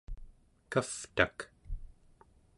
kavtak 0.71 1.37